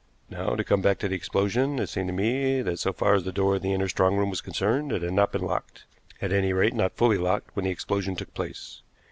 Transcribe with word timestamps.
Now, 0.31 0.55
to 0.55 0.63
come 0.63 0.81
back 0.81 0.97
to 0.97 1.07
the 1.07 1.13
explosion, 1.15 1.77
it 1.77 1.87
seemed 1.87 2.07
to 2.07 2.11
me 2.11 2.63
that 2.63 2.79
so 2.79 2.91
far 2.91 3.13
as 3.13 3.23
the 3.23 3.31
door 3.31 3.57
of 3.57 3.61
the 3.61 3.71
inner 3.71 3.87
strong 3.87 4.17
room 4.17 4.31
was 4.31 4.41
concerned 4.41 4.91
it 4.91 5.03
had 5.03 5.13
not 5.13 5.31
been 5.31 5.43
locked, 5.45 5.83
at 6.23 6.33
any 6.33 6.53
rate 6.53 6.73
not 6.73 6.97
fully 6.97 7.19
locked, 7.19 7.55
when 7.55 7.65
the 7.65 7.69
explosion 7.71 8.15
took 8.15 8.33
place. 8.33 8.81